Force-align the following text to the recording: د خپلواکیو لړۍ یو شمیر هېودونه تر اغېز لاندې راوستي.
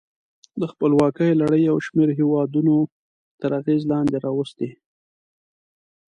د 0.59 0.61
خپلواکیو 0.71 1.39
لړۍ 1.41 1.61
یو 1.69 1.77
شمیر 1.85 2.09
هېودونه 2.19 2.75
تر 3.39 3.51
اغېز 3.59 3.81
لاندې 3.91 4.17
راوستي. 4.25 4.69